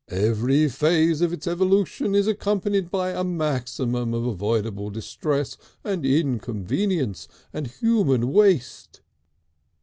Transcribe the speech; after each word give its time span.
Every 0.09 0.67
phase 0.67 1.21
of 1.21 1.31
its 1.31 1.45
evolution 1.45 2.15
is 2.15 2.25
accompanied 2.25 2.89
by 2.89 3.11
a 3.11 3.23
maximum 3.23 4.15
of 4.15 4.25
avoidable 4.25 4.89
distress 4.89 5.57
and 5.83 6.03
inconvenience 6.03 7.27
and 7.53 7.67
human 7.67 8.31
waste.... 8.33 9.01